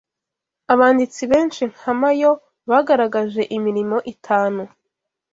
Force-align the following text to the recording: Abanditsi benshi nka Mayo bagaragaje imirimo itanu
Abanditsi 0.73 1.23
benshi 1.31 1.61
nka 1.73 1.91
Mayo 2.01 2.31
bagaragaje 2.69 3.41
imirimo 3.57 3.97
itanu 4.13 4.61